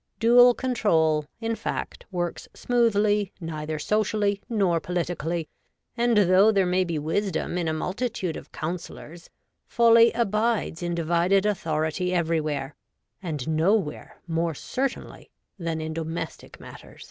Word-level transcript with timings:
Dual 0.19 0.55
control, 0.55 1.27
in 1.39 1.55
fact, 1.55 2.07
works 2.09 2.47
smoothly 2.55 3.31
neither 3.39 3.77
socially 3.77 4.41
nor 4.49 4.79
politically, 4.79 5.47
and 5.95 6.17
though 6.17 6.51
there 6.51 6.65
may 6.65 6.83
be 6.83 6.97
wisdom 6.97 7.55
in 7.55 7.67
a 7.67 7.73
multitude 7.73 8.35
of 8.35 8.51
counsellors, 8.51 9.29
folly 9.67 10.11
abides 10.13 10.81
in 10.81 10.95
divided 10.95 11.45
authority 11.45 12.15
everywhere, 12.15 12.73
and 13.21 13.47
nowhere 13.47 14.19
more 14.25 14.55
certainly 14.55 15.29
than 15.59 15.79
in 15.79 15.93
domestic 15.93 16.59
matters. 16.59 16.99